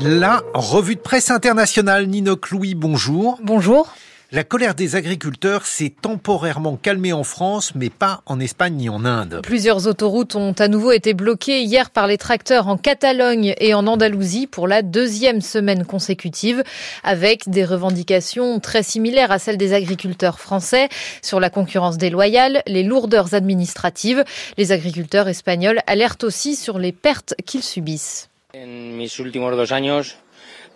[0.00, 3.38] La revue de presse internationale, Ninoc Louis, bonjour.
[3.42, 3.94] Bonjour.
[4.30, 9.06] La colère des agriculteurs s'est temporairement calmée en France, mais pas en Espagne ni en
[9.06, 9.40] Inde.
[9.42, 13.86] Plusieurs autoroutes ont à nouveau été bloquées hier par les tracteurs en Catalogne et en
[13.86, 16.62] Andalousie pour la deuxième semaine consécutive,
[17.02, 20.90] avec des revendications très similaires à celles des agriculteurs français
[21.22, 24.24] sur la concurrence déloyale, les lourdeurs administratives.
[24.58, 28.28] Les agriculteurs espagnols alertent aussi sur les pertes qu'ils subissent.
[28.56, 30.16] En mis últimos dos años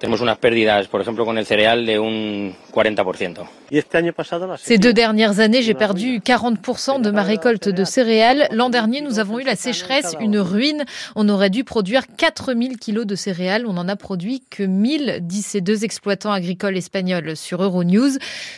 [0.00, 3.46] tenemos unas pérdidas, por ejemplo, con el cereal de un 40%.
[4.56, 8.48] Ces deux dernières années, j'ai perdu 40% de ma récolte de céréales.
[8.50, 10.84] L'an dernier, nous avons eu la sécheresse, une ruine.
[11.14, 13.66] On aurait dû produire 4000 kilos de céréales.
[13.66, 18.16] On n'en a produit que 1000, disent ces deux exploitants agricoles espagnols sur Euronews.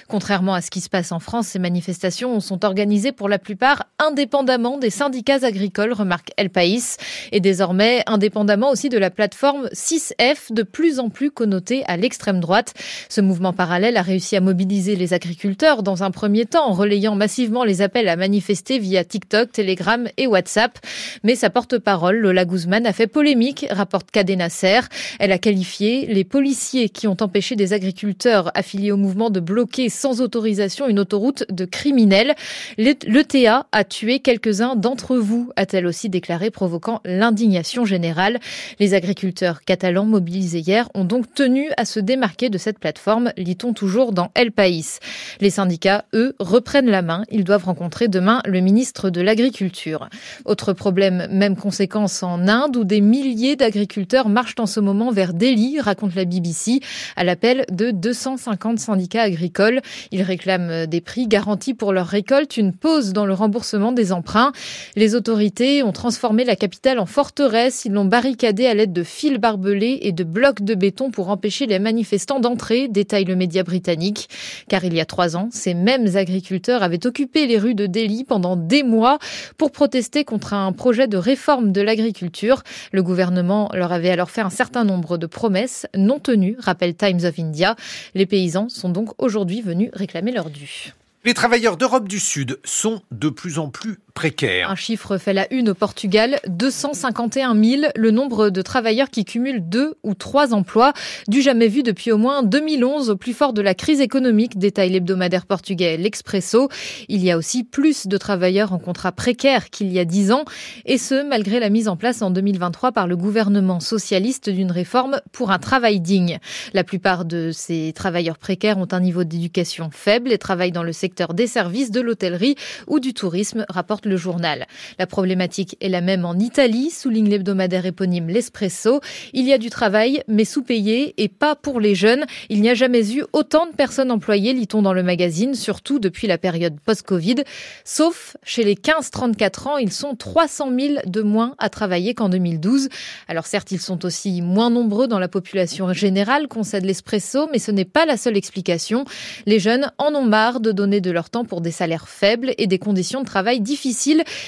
[0.08, 3.84] Contrairement à ce qui se passe en France, ces manifestations sont organisées pour la plupart
[3.98, 6.96] indépendamment des syndicats agricoles, remarque El País,
[7.32, 12.40] et désormais indépendamment aussi de la plateforme 6F, de plus en plus connotée à l'extrême
[12.40, 12.74] droite.
[13.08, 17.14] Ce mouvement parallèle a réussi à mobiliser les agriculteurs dans un premier temps en relayant
[17.14, 20.78] massivement les appels à manifester via TikTok, Telegram et WhatsApp.
[21.24, 24.80] Mais sa porte-parole, Lola Guzman, a fait polémique, rapporte Cadena Ser.
[25.18, 29.88] Elle a qualifié les policiers qui ont empêché des agriculteurs affiliés au mouvement de bloquer
[29.88, 32.34] sans autorisation une autoroute de criminels.
[32.78, 38.40] L'ETA a tué quelques-uns d'entre vous, a-t-elle aussi déclaré, provoquant l'indignation générale.
[38.78, 43.72] Les agriculteurs catalans mobilisés hier ont donc tenu à se démarquer de cette plateforme, lit-on
[43.72, 44.98] toujours dans El País.
[45.40, 47.24] Les syndicats, eux, reprennent la main.
[47.30, 50.08] Ils doivent rencontrer demain le ministre de l'Agriculture.
[50.44, 55.34] Autre problème, même conséquence en Inde, où des milliers d'agriculteurs marchent en ce moment vers
[55.34, 56.80] Delhi, raconte la BBC,
[57.16, 59.80] à l'appel de 250 syndicats agricoles.
[60.10, 64.52] Ils réclament des prix garantis pour leur récolte, une pause dans le remboursement des emprunts.
[64.96, 67.84] Les autorités ont transformé la capitale en forteresse.
[67.84, 71.66] Ils l'ont barricadée à l'aide de fils barbelés et de blocs de béton pour empêcher
[71.66, 74.28] les manifestants d'entrer, détaille le média britannique.
[74.68, 78.24] Car il y a trois ans, ces mêmes agriculteurs avaient occupé les rues de Delhi
[78.24, 79.20] pendant des mois
[79.58, 82.64] pour protester contre un projet de réforme de l'agriculture.
[82.90, 87.24] Le gouvernement leur avait alors fait un certain nombre de promesses non tenues, rappelle Times
[87.24, 87.76] of India.
[88.14, 90.92] Les paysans sont donc aujourd'hui venus réclamer leur dû.
[91.24, 94.70] Les travailleurs d'Europe du Sud sont de plus en plus précaires.
[94.70, 99.68] Un chiffre fait la une au Portugal, 251 000, le nombre de travailleurs qui cumulent
[99.68, 100.92] deux ou trois emplois,
[101.28, 104.90] du jamais vu depuis au moins 2011 au plus fort de la crise économique, détaille
[104.90, 106.68] l'hebdomadaire portugais L'Expresso.
[107.08, 110.44] Il y a aussi plus de travailleurs en contrat précaire qu'il y a dix ans,
[110.84, 115.20] et ce, malgré la mise en place en 2023 par le gouvernement socialiste d'une réforme
[115.32, 116.38] pour un travail digne.
[116.74, 120.92] La plupart de ces travailleurs précaires ont un niveau d'éducation faible et travaillent dans le
[120.92, 122.56] secteur des services, de l'hôtellerie
[122.86, 124.66] ou du tourisme, rapporte le journal.
[124.98, 129.00] La problématique est la même en Italie, souligne l'hebdomadaire éponyme L'Espresso.
[129.32, 132.24] Il y a du travail, mais sous-payé et pas pour les jeunes.
[132.48, 136.26] Il n'y a jamais eu autant de personnes employées, lit-on dans le magazine, surtout depuis
[136.26, 137.36] la période post-Covid.
[137.84, 142.88] Sauf chez les 15-34 ans, ils sont 300 000 de moins à travailler qu'en 2012.
[143.28, 147.70] Alors certes, ils sont aussi moins nombreux dans la population générale, concède l'Espresso, mais ce
[147.70, 149.04] n'est pas la seule explication.
[149.46, 152.66] Les jeunes en ont marre de donner de leur temps pour des salaires faibles et
[152.66, 153.91] des conditions de travail difficiles,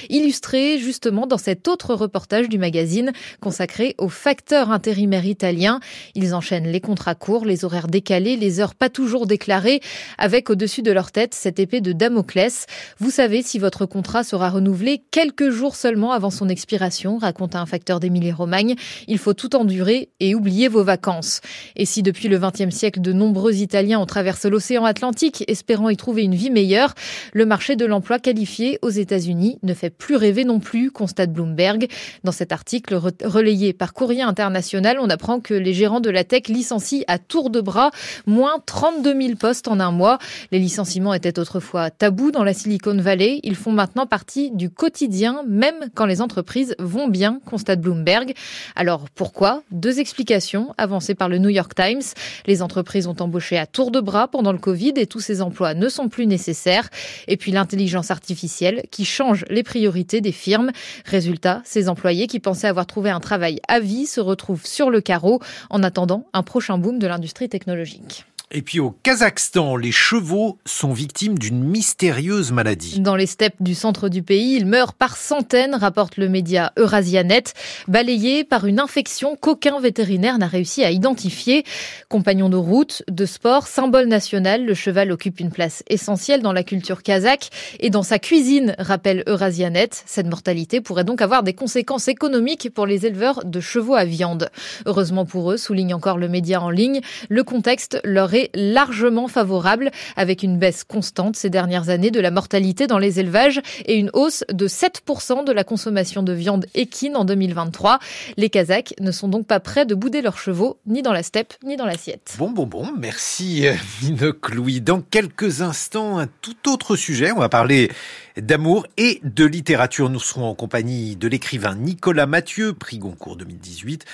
[0.09, 3.11] illustrées justement dans cet autre reportage du magazine
[3.41, 5.79] consacré aux facteurs intérimaires italiens.
[6.15, 9.81] Ils enchaînent les contrats courts, les horaires décalés, les heures pas toujours déclarées,
[10.17, 12.65] avec au-dessus de leur tête cette épée de Damoclès.
[12.99, 17.65] Vous savez si votre contrat sera renouvelé quelques jours seulement avant son expiration, raconte un
[17.65, 18.75] facteur d'Émilie-Romagne.
[19.07, 21.41] Il faut tout endurer et oublier vos vacances.
[21.75, 25.97] Et si depuis le XXe siècle, de nombreux Italiens ont traversé l'océan Atlantique espérant y
[25.97, 26.93] trouver une vie meilleure.
[27.33, 31.87] Le marché de l'emploi qualifié aux États-Unis ne fait plus rêver non plus, constate Bloomberg.
[32.23, 36.47] Dans cet article relayé par Courrier International, on apprend que les gérants de la tech
[36.47, 37.91] licencient à tour de bras
[38.25, 40.19] moins 32 000 postes en un mois.
[40.51, 43.39] Les licenciements étaient autrefois tabous dans la Silicon Valley.
[43.43, 48.33] Ils font maintenant partie du quotidien, même quand les entreprises vont bien, constate Bloomberg.
[48.75, 49.63] Alors pourquoi?
[49.71, 52.01] Deux explications avancées par le New York Times.
[52.45, 55.73] Les entreprises ont embauché à tour de bras pendant le Covid et tous ces emplois
[55.73, 56.89] ne sont plus nécessaire.
[57.27, 60.71] Et puis l'intelligence artificielle qui change les priorités des firmes.
[61.05, 65.01] Résultat, ces employés qui pensaient avoir trouvé un travail à vie se retrouvent sur le
[65.01, 65.39] carreau
[65.69, 68.25] en attendant un prochain boom de l'industrie technologique.
[68.57, 73.01] Et puis au Kazakhstan, les chevaux sont victimes d'une mystérieuse maladie.
[73.01, 77.43] Dans les steppes du centre du pays, ils meurent par centaines, rapporte le média Eurasianet,
[77.89, 81.65] balayés par une infection qu'aucun vétérinaire n'a réussi à identifier.
[82.07, 86.63] Compagnon de route, de sport, symbole national, le cheval occupe une place essentielle dans la
[86.63, 87.49] culture kazakh
[87.81, 89.89] et dans sa cuisine, rappelle Eurasianet.
[90.05, 94.49] Cette mortalité pourrait donc avoir des conséquences économiques pour les éleveurs de chevaux à viande.
[94.85, 99.91] Heureusement pour eux, souligne encore le média en ligne, le contexte leur est largement favorable,
[100.15, 104.09] avec une baisse constante ces dernières années de la mortalité dans les élevages et une
[104.13, 107.99] hausse de 7% de la consommation de viande équine en 2023.
[108.37, 111.53] Les Kazakhs ne sont donc pas prêts de bouder leurs chevaux, ni dans la steppe,
[111.63, 112.35] ni dans l'assiette.
[112.37, 113.65] Bon, bon, bon, merci
[114.01, 114.81] Minoc Louis.
[114.81, 117.31] Dans quelques instants, un tout autre sujet.
[117.31, 117.89] On va parler
[118.37, 120.09] d'amour et de littérature.
[120.09, 124.05] Nous serons en compagnie de l'écrivain Nicolas Mathieu, prix Goncourt 2018.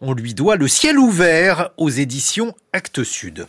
[0.00, 3.48] On lui doit Le ciel ouvert aux éditions Actes Sud.